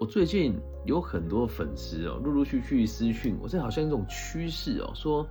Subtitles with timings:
[0.00, 5.26] 我最近有很多粉丝哦，陆陆续续私讯我，这好像一种趋势哦，说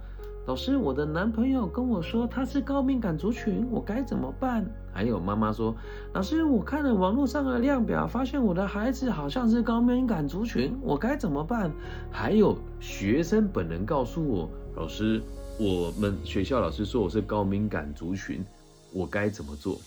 [0.45, 4.63] 老师，我的男朋友跟我说他是高敏感族群，我该怎么办？
[4.93, 5.75] 还有妈妈说，
[6.13, 11.71] 老师，我看了网络上的量表，发现我的孩子好像是高敏感族群，我该怎么办？
[12.11, 15.19] 还有学生本人告诉我，老师，
[15.59, 18.45] 我们学校老师说我是高敏感族群，
[18.93, 19.79] 我该怎么做？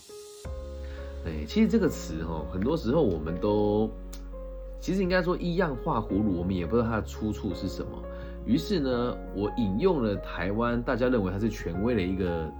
[1.25, 3.89] 哎，其实这个词哈，很多时候我们都，
[4.83, 7.91] 其实应该说一样画葫芦，我们也不知道它的出处是什么。
[8.45, 12.51] 于是呢，我引用了台湾大家认为它是权威的一个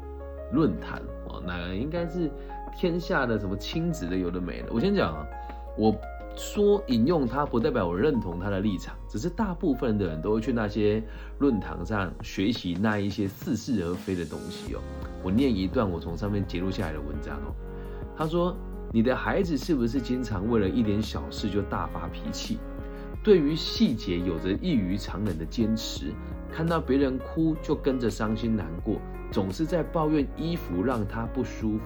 [0.53, 2.31] 论坛哦，那应该是
[2.77, 4.69] 天下的什么亲子的有的没的。
[4.71, 5.27] 我先讲啊，
[5.77, 5.93] 我
[6.37, 11.03] 说引用它不代表我认同他的立场，只是大部分的人都会去那些
[11.39, 14.79] 论坛上学习那一些似是而非的东西哦。
[15.21, 17.53] 我念一段我从上面截录下来的文章哦。
[18.15, 18.55] 他说
[18.95, 22.59] ：“你的孩子是不是经常为了一点小事就大发脾气？
[23.23, 26.13] 对于细节有着异于常人的坚持，
[26.51, 31.85] 看到别人哭就跟着伤心难过，总是在抱怨衣服让他不舒服。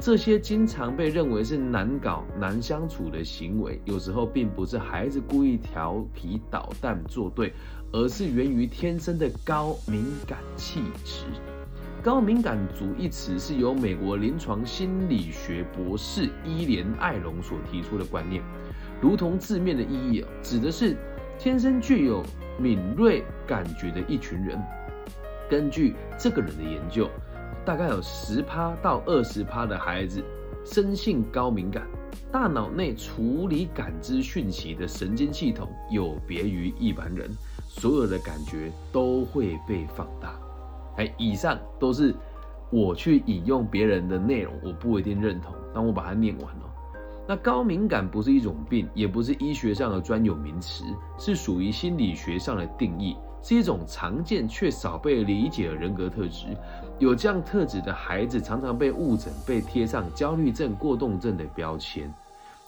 [0.00, 7.52] 这些经常被认为是难搞、难相处的行为，有时候并不是孩子故意调皮捣蛋作对，
[7.92, 11.22] 而是源于天生的高敏感气质。”
[12.06, 18.40] 高敏感族一词是由美国临床心理学博士伊莲艾隆所提出的观念，
[19.00, 20.96] 如同字面的意义指的是
[21.36, 22.24] 天生具有
[22.60, 24.56] 敏锐感觉的一群人。
[25.50, 27.10] 根据这个人的研究，
[27.64, 30.22] 大概有十趴到二十趴的孩子
[30.64, 31.88] 生性高敏感，
[32.30, 37.28] 大脑内处理感知讯息的神经系统有别于一般人，
[37.68, 40.38] 所有的感觉都会被放大。
[40.96, 42.14] 哎，以上都是
[42.70, 45.54] 我去引用别人的内容，我不一定认同。
[45.74, 46.62] 当我把它念完了，
[47.28, 50.84] 那高敏感不是一种病，也不是医学上的专有名词，
[51.18, 56.46] 是属于心理学上的定义，是一种常见却少被理解的人格特质。
[56.98, 62.12] 有这样特质的孩子，常常被误诊，被贴上焦虑症、过动症的标签。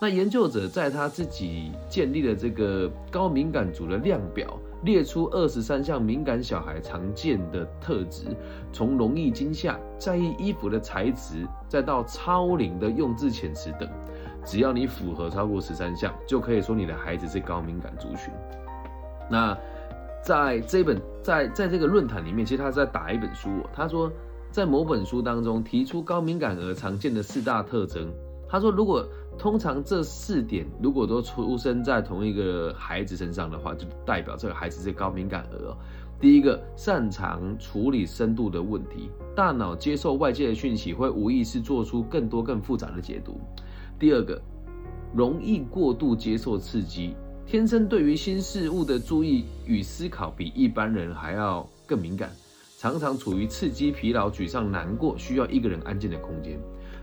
[0.01, 4.59] 那研究者在他自己建立的这个高敏感组的量表。
[4.85, 8.27] 列出二十三项敏感小孩常见的特质，
[8.73, 13.89] 从容易惊吓、在意衣服的材质，再到超龄的用字遣词等，
[14.45, 18.33] 只要你符合超过十三项，就可以说你的孩子是高敏感族群。
[19.29, 19.59] 那
[20.23, 24.09] 在这本在在这个论坛里面，其实他是在打一本书，他说
[24.53, 28.09] 在某本书当中提出高敏感儿常见的四大特征。
[28.49, 29.07] 他说，如果
[29.39, 35.77] 通常这四点如果都出生在同一个孩子身上的话，就代表这个孩子是高敏感儿。
[36.21, 43.41] 第一个，擅长处理深度的问题，大脑接受外界的讯息会无意识做出更多更复杂的解读。
[43.99, 44.41] 第二个，
[45.15, 47.15] 容易过度接受刺激，
[47.47, 52.31] 天生对于新事物的注意与思考比一般人还要更敏感，
[52.79, 56.59] 常常处于刺激、疲劳、沮丧、难过，需要一个人安静的空间。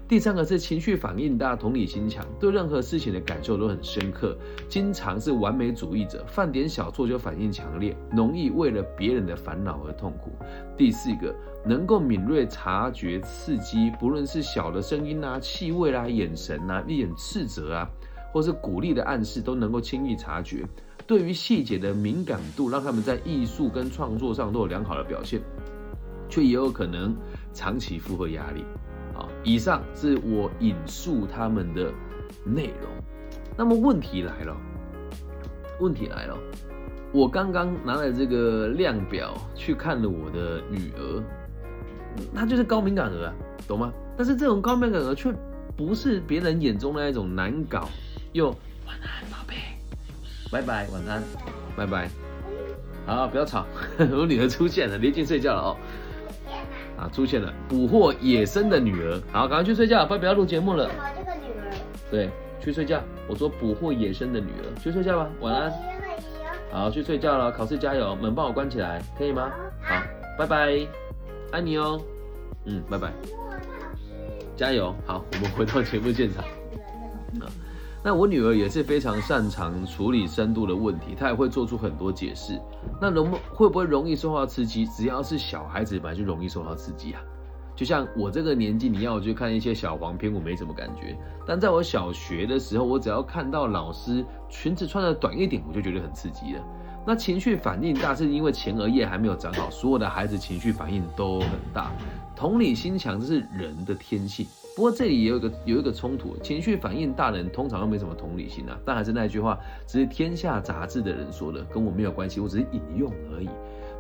[0.08, 4.38] 第三个是情绪反应大，同理心强，对任何事情的感受都很深刻，
[4.70, 10.32] 经常是完美主义者，犯点小错就反应强烈，容易为了别人的烦恼而痛苦。
[10.78, 11.34] 第四个，
[11.66, 17.90] 能够敏锐察觉刺激，不论是小的声音啊、气味啦、眼神啊、一点斥责啊，
[18.32, 20.64] 或是鼓励的暗示，都能够轻易察觉。
[21.08, 25.42] 对于细节的敏感度，让他们在艺术跟创作上都有良好的表现，
[26.30, 27.16] 却也有可能
[27.54, 28.64] 长期负荷压力。
[29.46, 31.90] 以上是我引述他们的
[32.44, 32.90] 内容。
[33.56, 34.58] 那么问题来了，
[35.80, 36.38] 问题来了，
[37.14, 41.24] 我刚刚拿了这个量表去看了我的女儿，
[42.36, 43.34] 她就是高敏感儿啊，
[43.68, 43.94] 懂吗？
[44.18, 45.34] 但是这种高敏感儿却
[45.78, 47.88] 不是别人眼中的那种难搞
[48.34, 48.50] 又
[48.86, 49.56] 晚安宝贝，
[50.52, 51.24] 拜拜晚安，
[51.78, 52.10] 拜拜，
[53.06, 53.66] 好不要吵，
[54.12, 55.78] 我女儿出现了，离近睡觉了哦。
[56.98, 60.90] 啊，出现了捕获野生的女儿，好，赶快去睡觉，不要不要录节目了。
[61.16, 61.74] 这个女儿。
[62.10, 62.30] 对，
[62.62, 63.02] 去睡觉。
[63.28, 65.74] 我说捕获野生的女儿，去睡觉吧，晚安。
[66.72, 69.52] 好，去睡觉了，考试加油，门帮我关起来，可以吗？
[69.82, 70.02] 好，
[70.38, 70.88] 拜拜，
[71.52, 72.02] 爱你哦。
[72.66, 73.12] 嗯，拜拜。
[74.56, 76.44] 加油，好，我们回到节目现场。
[78.06, 82.62] 那我女儿也是非常擅长处理深度的问题，她也会做出很多解释。
[83.02, 84.86] 那容会不会容易受到刺激？
[84.86, 87.22] 只要是小孩子，本来就容易受到刺激啊。
[87.76, 91.18] 就像我这个年纪，你要我去看一些小黄片，我没什么感觉。
[91.48, 96.64] 但在我小学的时候，我只要看到老师裙子穿的短一点，我就觉得很刺激了。
[97.08, 101.92] 那情绪反应大是因为前额叶还没有长好，所有的孩子情绪反应都很大。
[102.36, 108.76] 同理心强这是人的天性，不过这里也有一个有一个冲突，情绪反应大人通常都没什么同理心啊。
[108.84, 113.48] 但还是那句话，只是天下杂志的人说的，跟我没有关系，我只是引用而已。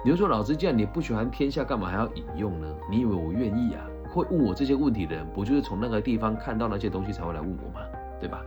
[0.03, 2.67] 你就说老师，既然你不喜欢天下，干嘛还要引用呢？
[2.89, 3.85] 你以为我愿意啊？
[4.09, 7.85] 会问我这些问题的人，不就是从那个地方看到那些东西才会来问我吗？
[8.19, 8.41] 对吧？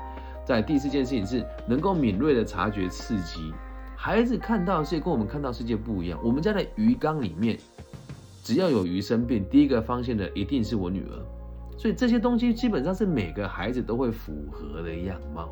[0.44, 3.52] 在第四件事情是能够敏锐的察觉刺激，
[4.00, 6.20] 孩子看到世界跟我们看到世界不一样。
[6.22, 7.58] 我们家的鱼缸里面。
[8.44, 15.50] 只要有鱼生病，第一个发现的一定是我女儿，所以这些东西基本上是每个孩子都会符合的样貌，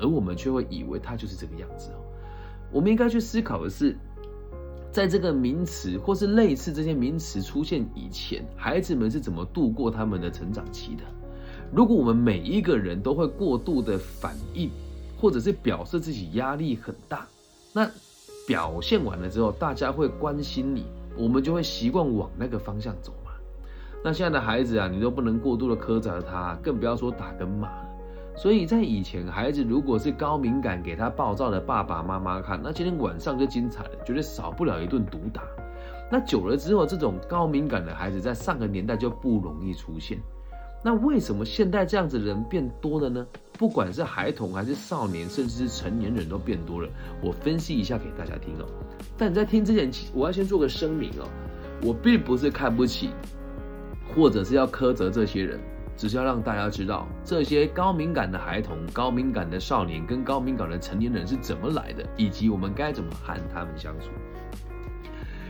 [0.00, 1.98] 而我们却会以为他就是这个样子哦。
[2.72, 3.94] 我们应该去思考的是，
[4.90, 11.02] 在这个名词或是类似这些名词出现以前，孩子们是怎么度过他们的成长期的？
[11.70, 14.70] 如果我们每一个人都会过度的反应，
[15.20, 17.28] 或者是表示自己压力很大，
[17.78, 17.88] 那
[18.44, 20.84] 表现完了之后，大家会关心你。
[21.16, 23.30] 我们就会习惯往那个方向走嘛。
[24.02, 27.88] 那现在的孩子啊，你都不能过度的苛责他，更不要说打跟骂了。
[28.36, 35.42] 所以在以前，孩子如果是高敏感，给他暴躁的爸爸妈妈看，那今天晚上就精彩了，绝对少不了一顿毒打。
[36.10, 40.18] 那久了之后，这种高敏感的孩子在上个年代就不容易出现。
[40.82, 43.26] 那为什么现在这样子人变多了呢？
[43.58, 46.88] 不管是孩童还是少年，甚至是成年人都变多了。
[47.20, 48.64] 我分析一下给大家听哦。
[49.16, 51.28] 但你在听之前，我要先做个声明哦，
[51.82, 53.10] 我并不是看不起，
[54.14, 55.58] 或者是要苛责这些人，
[55.96, 64.10] 只是要让大家知道，这些高敏感的孩童、高敏感的少年跟高敏感的成年人是怎么来的，以及我们该怎么和他们相处。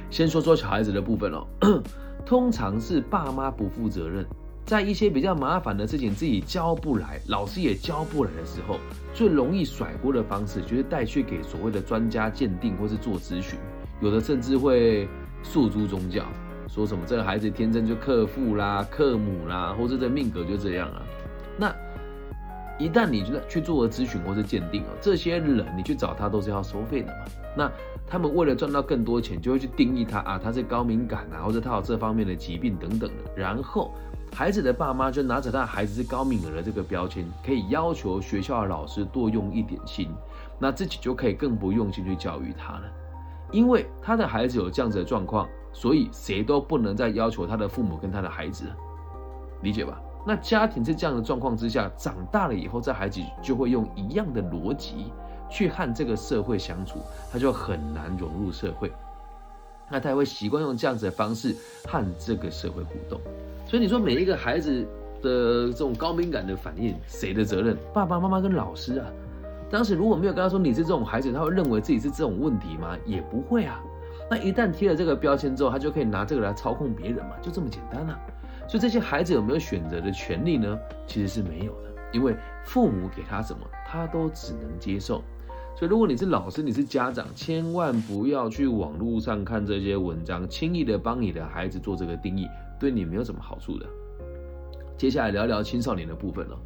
[0.08, 1.46] 先说说小孩子的部分哦，
[2.24, 4.26] 通常是爸妈不负责任。
[4.68, 8.76] 在一些比较麻烦的事情自己教不来，老师也教不来的时候，
[9.14, 13.58] 最容易甩锅的方式就是带去给所谓的专家鉴定，或是做咨询。
[14.02, 15.08] 有的甚至会
[15.42, 16.22] 诉诸宗教，
[16.68, 21.02] 说什么这个孩子天生就克父啦、克母啦，或者这命格就这样啊。
[21.56, 21.74] 那
[22.78, 27.24] 一旦你去去做个咨询或是鉴定哦，这些人你去找他都是要收费的嘛。
[27.56, 27.72] 那
[28.06, 33.94] 他们为了赚到更多钱，就会去定义他啊，他是高敏感啊，或者他有这方面的疾病等等的，然后。
[34.32, 40.08] 孩子的爸妈就拿着他孩子是高敏儿的这个标签，可以要求学校的老师多用一点心，
[40.58, 42.82] 那自己就可以更不用心去教育他了。
[43.50, 48.64] 因为他的孩子有这样子的状况，所以谁都不能再要求他的父母跟他的孩子，
[49.62, 50.00] 理解吧？
[50.26, 55.10] 那家庭在这样的状况之下，长大了以后，这孩子就会用一样的逻辑
[55.48, 56.98] 去和这个社会相处，
[57.32, 58.92] 他就很难融入社会。
[59.90, 61.54] 那他也会习惯用这样子的方式
[61.86, 63.20] 和这个社会互动。
[63.66, 64.84] 所以你说每一个孩子
[65.22, 67.76] 的这种高敏感的反应，谁的责任？
[67.92, 69.06] 爸爸妈妈跟老师啊。
[69.70, 72.96] 当时如果没有跟他说你是这种孩子，他会认为自己是这种问题吗？
[73.04, 73.82] 也不会啊。
[74.30, 78.18] 那一旦贴了这个标签之后，他就可以拿这个来操控别人嘛，就这么简单啊。
[78.66, 80.78] 所以这些孩子有没有选择的权利呢？
[81.06, 85.22] 其实是没有的，因为父母给他什么，他都只能接受。
[85.78, 92.48] 所以如果你是老师，你是家长，千万不要去网络上看这些文章，轻易的帮你的孩子做这个定义。
[92.80, 93.86] 对你没有什么好处的。
[94.96, 96.58] 接下来聊聊青少年的部分了。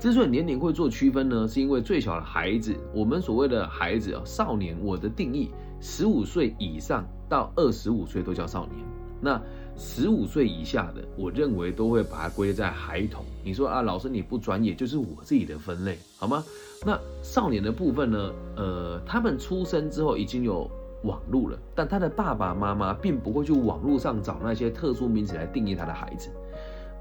[0.00, 8.78] 之所以年龄会做区分呢，是因为最小的孩子，我们所谓的孩子啊，少年，我的定义，十五岁以上到二十五岁都叫少年。
[9.20, 9.38] 那
[9.76, 13.24] 十五岁以下的，我认为都会把它归在孩童。
[13.44, 16.44] 你说啊，老师你不专业，就是我自己的分类，好吗？
[16.86, 18.32] 那少年的部分呢？
[18.56, 20.70] 呃，他们出生之后已经有。
[21.04, 26.30] 网络了，但他的爸爸妈妈并不会去网络上找那些特殊名词来定义他的孩子，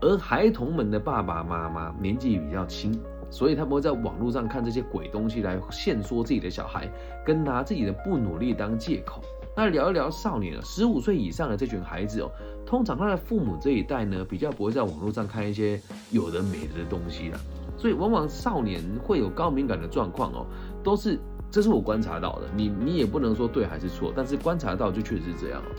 [0.02, 6.86] 而孩童们的爸爸妈妈年纪比较轻，所以他们会在网络上看这些鬼东西来限说自己的小孩，
[7.26, 9.22] 跟拿自己的不努力当借口。
[9.56, 12.32] 那聊一聊少年啊，十五岁以上的这群孩子哦，
[12.66, 15.80] 通常他的父母这一代呢，比较不会在网络上看一些
[16.12, 17.40] 有的没的东西了，
[17.78, 20.46] 所以往往少年会有高敏感的状况哦，
[20.84, 21.20] 都是。
[21.52, 25.70] 这是我观察到的，你你也不能说对还是错，但是观察到就确实是这样哦。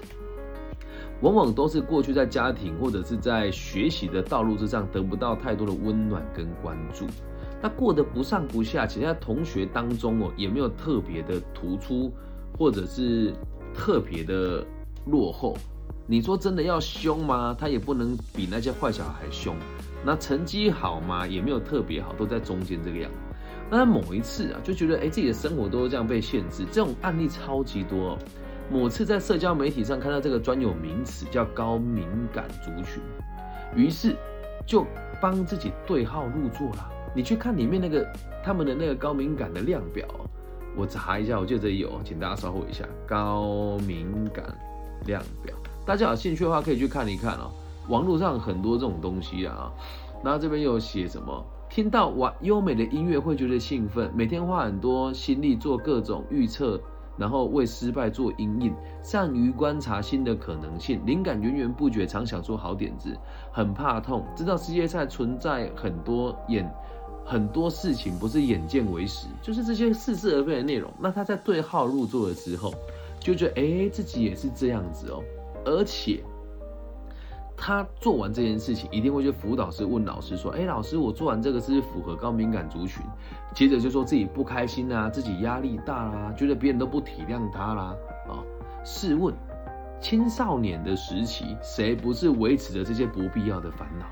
[1.20, 7.06] 往往都是过去在家庭或者是在学习的道路之上得不到太多的温暖跟关注，
[7.60, 12.12] 那过得不上不下，其实在同学当中哦也没有特别的突出，
[12.56, 13.34] 或者是
[13.74, 14.64] 特别的
[15.06, 15.56] 落后。
[16.06, 17.56] 你说真的要凶吗？
[17.58, 19.56] 他也不能比那些坏小孩凶。
[20.04, 21.26] 那成绩好吗？
[21.26, 23.10] 也没有特别好，都在中间这个样。
[23.70, 28.18] 那某一次啊，就觉得哎，自己的生活都这样被限制，这种案例超级多。
[28.70, 33.02] 某次在社交媒体上看到这个专有名词叫高敏感族群，
[33.74, 34.14] 于是
[34.66, 34.86] 就
[35.20, 36.90] 帮自己对号入座了。
[37.14, 38.06] 你去看里面那个
[38.42, 40.06] 他们的那个高敏感的量表，
[40.76, 42.84] 我查一下，我记得这里有，请大家稍后一下。
[43.06, 44.44] 高敏感
[45.06, 45.54] 量表，
[45.86, 47.50] 大家有兴趣的话可以去看一看哦。
[47.88, 49.70] 网络上很多这种东西啊，
[50.24, 51.44] 然后这边有写什么？
[51.70, 56.80] 听到完优美的音乐会觉得兴奋，每天花很多心力做各种预测，
[57.16, 63.16] 然后为失败做阴影，善于观察新的可能性，灵感源源不绝，常想出好点子，
[63.52, 66.72] 很怕痛，知道世界上存在很多眼。
[67.24, 70.92] 很多事情不是眼见为实，就是这些似是而非的内容。
[70.98, 72.74] 那他在对号入座了之后，
[73.18, 75.22] 就觉得哎，自己也是这样子哦。
[75.64, 76.22] 而且
[77.56, 83.02] 他做完这件事情，一定会去辅导师问老师说：“哎，老师，我做完这个是符合高敏感族群？”
[83.54, 87.96] 接着就说自己不开心啊，自己压力大啦，觉得别人都不体谅他啦。
[88.28, 88.44] 啊，
[88.84, 89.32] 试问
[90.00, 94.04] 青少年的时期，谁不是维持着这些不必要的烦恼？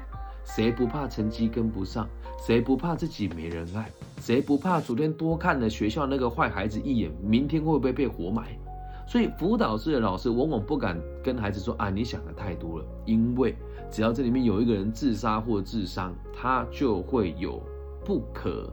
[0.45, 2.09] 谁不怕成绩跟不上？
[2.45, 3.89] 谁不怕自己没人爱？
[4.21, 8.59] 谁不怕昨天多看了学校那个坏孩子一眼，明天会不会被活埋？
[9.07, 13.55] 所以辅导室的老师往往不敢跟孩子说：“啊，你想的太多了。”因为
[13.91, 17.63] 只要这里面有一个人自杀或自伤，他就会有
[18.05, 18.73] 不可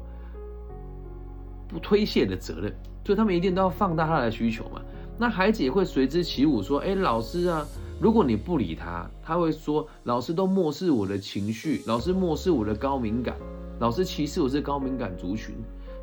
[1.68, 2.74] 不推卸的责任。
[3.06, 4.82] 所以他们一定都要放大他的需求嘛。
[5.18, 7.66] 那孩子也会随之起舞，说：“哎，老师啊。”
[8.00, 13.36] 如果你不理他，他会说老师都漠视我的情绪，老师漠视我的高敏感，
[13.80, 15.56] 老师歧视我是高敏感族群。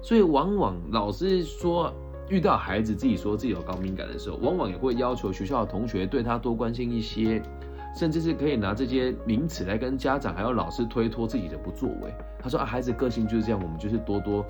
[0.03, 1.93] 所以往往老师说
[2.29, 7.43] 遇到孩子自己说自己有高敏感的时候，往往也会要求学校的同学对他多关心一些，
[7.99, 12.15] 甚至是可以拿这些名词来跟家长还有老师推脱自己的不作为。
[12.39, 14.45] 他说啊，孩子个性就是这样，我们就是多多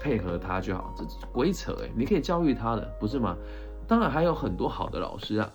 [0.00, 0.94] 配合他就好。
[0.98, 3.34] 这鬼扯哎，你可以教育他的，不是吗？
[3.88, 5.50] 当然还有很多好的老师啊。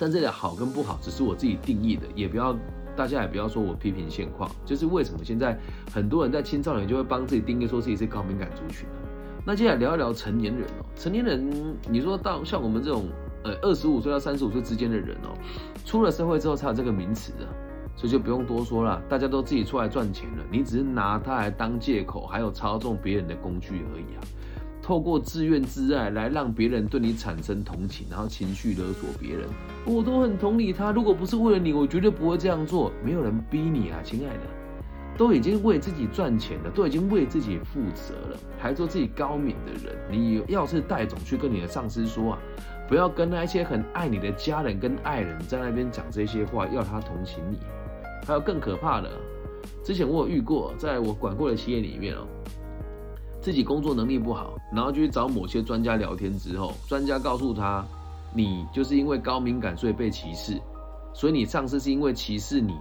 [0.00, 2.56] 但这里好跟不好只是我自己定义的，也不要
[2.96, 4.50] 大家也不要说我批评现况。
[4.64, 5.58] 就是为什么现在
[5.92, 8.94] 很多人在青少年就会帮自己定义说自己是高敏感族群呢
[9.44, 11.50] 那接下来聊一聊成年人哦，成年人
[11.90, 13.08] 你说到像我们这种
[13.44, 15.36] 呃二十五岁到三十五岁之间的人哦，
[15.84, 17.46] 出了社会之后才有这个名词的，
[17.96, 24.20] 所以就不用多说了，大家都自己出来赚钱了，你只是拿它来当借口，还有操纵别人的工具而已啊。
[24.82, 29.48] 透过自怨自艾来让别人对你产生同情，然后情绪勒索别人，
[29.84, 30.90] 我都很同理他。
[30.90, 32.90] 如果不是为了你，我绝对不会这样做。
[33.04, 34.40] 没有人逼你啊，亲爱的，
[35.16, 39.96] 都已经为自己赚钱了，都已经为自己负责了，还做自己高敏的人。
[40.10, 42.38] 你要是带总去跟你的上司说啊，
[42.88, 47.58] 不要跟那些很爱你的家人跟爱人在那边讲这些话，要他同情你。
[48.26, 49.10] 还有更可怕的，
[49.84, 52.26] 之前我有遇过，在我管过的企业里面哦。
[53.40, 57.84] 自己工作能力不好，然后就去找某些专家聊天之后，专家告诉他，
[58.34, 60.60] 你就是因为高敏感所以被歧视，
[61.14, 62.76] 所以你上司是因为歧视你，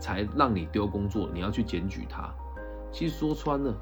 [0.00, 2.28] 才让你丢工作，你要去检举他。
[2.90, 3.72] 其实说穿了，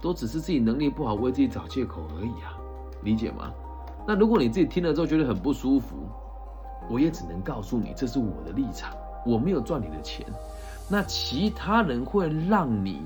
[0.00, 2.58] 都只是自己能力不好，为自己找借口而已啊，
[3.02, 3.50] 理解吗？
[4.06, 5.96] 那如果你自己听了之后觉得很不舒服，
[6.90, 8.92] 我也只能告诉你，这是我的立场，
[9.24, 10.26] 我没有赚你的钱，
[10.86, 13.02] 那其他人会让你。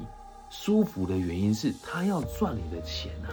[0.55, 3.33] 舒服的原因是他要赚你的钱啊，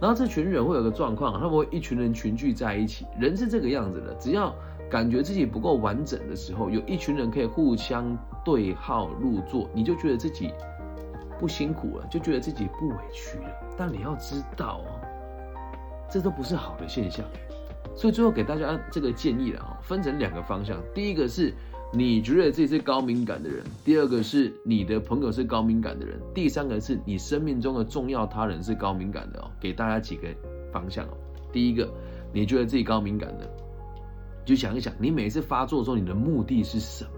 [0.00, 4.54] 然后这群人会有个状况，他们会一群人群聚在一起，人是这个样子的，只要
[4.88, 10.52] 感觉自己不够完整的时候，有一群人可以互相对号入座，你就觉得自己
[11.40, 13.50] 不辛苦了，就觉得自己不委屈了。
[13.76, 15.00] 但你要知道哦，
[16.08, 17.26] 这都不是好的现象，
[17.96, 21.52] 所以最后给大家这个建议了啊，分成两个方向，第一个是。
[21.90, 29.50] 你觉得自己是高敏感的人，第二个是你的朋友是高敏感的人，第三个是你生命中的重要他人是高敏感的哦。
[29.58, 30.28] 给大家几个
[30.70, 31.16] 方向哦。
[31.50, 31.90] 第一个，
[32.30, 33.50] 你觉得自己高敏感的，
[34.44, 37.10] 就想一想，你每次发作的时候，你的目的是什么？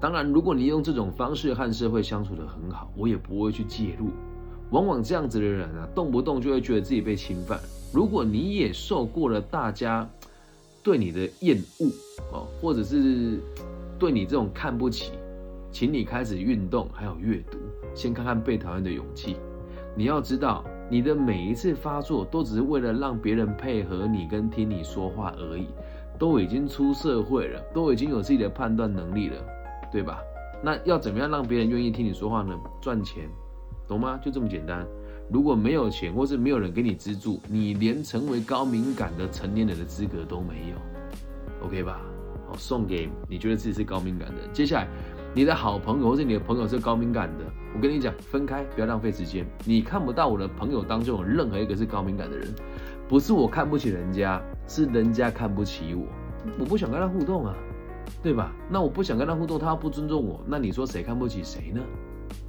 [0.00, 4.10] 当然，如果你用这种方式和社会相处的很好，我也不会去介入。
[4.72, 7.60] 往往这样子的人啊，动不动就会觉得自己被侵犯。
[7.94, 10.10] 如果你也受过了大家
[10.82, 11.86] 对你的厌恶
[12.32, 13.38] 哦，或者是。
[13.98, 15.12] 对你这种看不起，
[15.70, 17.58] 请你开始运动，还有阅读，
[17.94, 19.36] 先看看被讨厌的勇气。
[19.94, 25.68] 你要知道，你的每一次发作都只是为了让别人配合你跟听你说话而已。
[26.18, 29.36] 都已经出社会了，都已经有自己的判断能力了，
[29.92, 30.18] 对吧？
[30.64, 32.58] 那要怎么样让别人愿意听你说话呢？
[32.80, 33.28] 赚钱，
[33.86, 34.18] 懂吗？
[34.24, 34.86] 就这么简单。
[35.30, 42.00] 如果没有钱，或是没有人给你资助，你连成为高敏感的成年人的资格都没有，OK 吧？
[42.56, 44.48] 送给你觉得自己是高敏感的。
[44.52, 44.88] 接下来，
[45.34, 47.44] 你的好朋友或者你的朋友是高敏感的，
[47.74, 49.46] 我跟你讲，分开，不要浪费时间。
[49.64, 52.48] 你看不到我的朋友当中有任何一个是高敏感的人，
[53.08, 56.06] 不是我看不起人家，是人家看不起我。
[56.58, 57.54] 我不想跟他互动啊，
[58.22, 58.52] 对吧？
[58.70, 61.80] 那我不想跟他互动，他不尊重我，那你说谁看不起谁呢？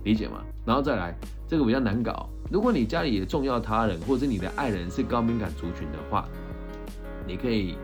[0.03, 0.43] 理解吗？
[0.65, 1.15] 然后再来，
[1.47, 2.29] 这个比较难搞。
[2.49, 6.25] 如果你家里的重要他人或者你的爱人是高敏感族群的话，
[7.25, 7.75] 你可以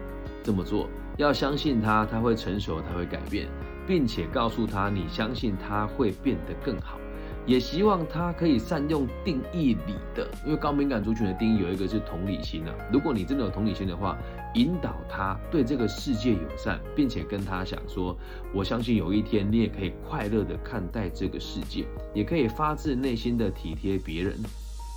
[0.42, 0.88] 这么做：
[1.18, 3.48] 要相信他，他会成熟，他会改变，
[3.86, 6.98] 并且告诉他你相信他会变得更好。
[7.46, 12.74] 也希望他可以善用定义里的，因为高敏感族群的定义有一个是同理心啊。
[12.90, 14.18] 如果你真的有同理心的话，
[14.56, 18.18] 引导他对这个世界友善，并且跟他想说，
[18.54, 24.36] 我相信有一天你也可以快乐的看待这个世界，也可以发自内心的体贴别人。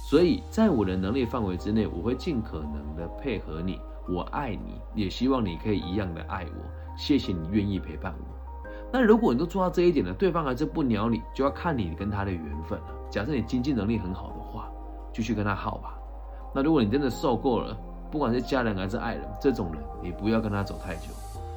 [0.09, 6.97] 所以在我的能力范围之内，我会尽可能的配合你，我爱你，也希望你可以一样的爱我。
[6.97, 8.37] 谢谢你愿意陪伴我。
[8.93, 12.87] 那如果你都做到这一点了，对方还是不鸟你，就要看你跟他的缘分了。
[13.11, 14.71] 假设你经济能力很好的话，
[15.13, 15.99] 就去跟他耗吧。
[16.55, 17.77] 那如果你真的受够了，
[18.11, 21.09] 不管是家人还是爱人，这种人你不要跟他走太久，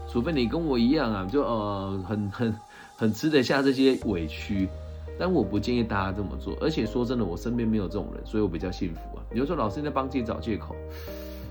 [0.08, 2.60] 除非你跟我一样啊，就呃很很
[2.98, 4.68] 很吃得下这些委屈。
[5.18, 6.56] 但我不建议大家这么做。
[6.62, 9.24] 而且说真的，我身边没有这种人，所以我比较幸福啊。
[9.30, 10.76] 你就说老师在帮自己找借口，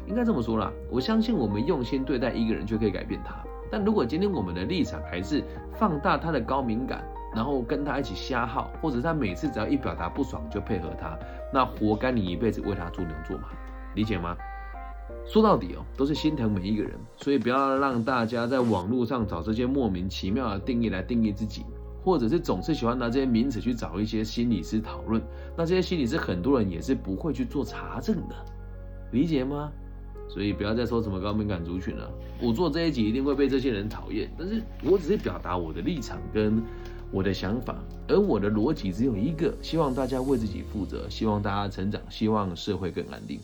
[0.09, 0.73] 应该这么说啦。
[0.91, 3.37] 我相信我们用心对待一个人，就可以改变他。
[3.71, 11.17] 但如果今天我们的立场还是放大他的高敏感，然后跟他一起瞎耗，或者他每次只要一表达不爽就配合他，
[11.53, 13.49] 那活该你一辈子为他做牛做马，
[13.95, 14.35] 理解吗？
[15.27, 21.67] 说到底哦，都是心疼每一个人，所以不要让大家在网络上找这些莫名其妙的定义来定义自己，
[22.03, 25.23] 或者是总是喜欢拿这些名词去找一些心理师讨论，
[25.55, 28.35] 那这些心理师很多人也是不会去做查证的，
[29.13, 29.71] 理解吗？
[30.29, 32.11] 所以不要再说什么高敏感族群了。
[32.41, 36.63] 我做这一集一定会被这些人讨厌，但是我只是表达我的立场跟
[37.11, 43.41] 我的想法，而我的逻辑只有一个：希望大家为自己负责，希望大家成长，希望社会更安定。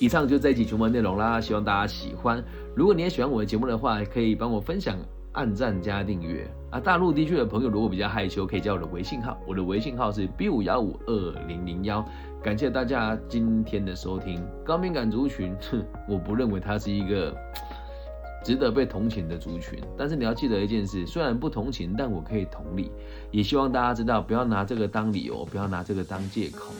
[0.00, 2.44] 以上就这一集全部内容啦，希望大家喜欢。
[2.74, 4.98] 如果你也喜欢我的节目的话，可以帮我分享、
[5.32, 6.80] 按赞加订阅啊。
[6.80, 12.04] 大陆地区的朋友如果比较害羞，可以加我的微信号，我的微信号是 B 五幺五二零零幺。
[12.42, 14.44] 感谢大家今天的收听。
[14.64, 15.56] 高敏感族群，
[16.08, 17.32] 我不认为它是一个
[18.42, 19.78] 值得被同情的族群。
[19.96, 22.90] 但是你要记得一件事，虽然不同情，但我可以同理。
[23.30, 26.72] 也希望大家知道，不要拿这个当理由，不要拿这个当借口。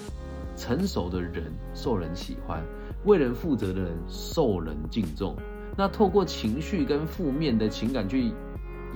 [0.57, 2.61] 成熟的人受人喜欢，
[3.05, 5.37] 为人负责的人受人敬重。
[5.79, 8.33] 那透过情绪跟负面的情感去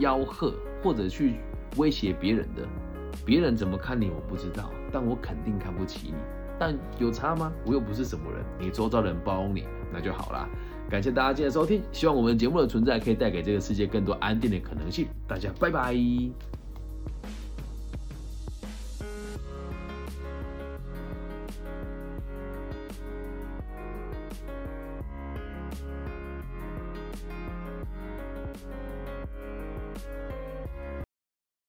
[0.00, 1.36] 吆喝或者去
[1.76, 2.62] 威胁别人的，
[3.24, 6.14] 别人怎么看你我不知道，但我肯定看不起你。
[6.58, 7.52] 但有差吗？
[7.64, 10.48] 我又不是什么人，你周遭人包容你，那就好啦。
[10.88, 15.08] 感谢大家今天收听，希望我们节目的存在可以带给这个世界更多安定的可能性。
[15.26, 15.94] 大家拜拜。